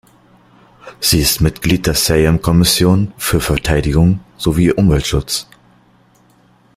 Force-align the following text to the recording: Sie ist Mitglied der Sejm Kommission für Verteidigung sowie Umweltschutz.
Sie 0.99 1.19
ist 1.19 1.41
Mitglied 1.41 1.85
der 1.85 1.93
Sejm 1.93 2.41
Kommission 2.41 3.13
für 3.17 3.39
Verteidigung 3.39 4.19
sowie 4.35 4.71
Umweltschutz. 4.71 5.45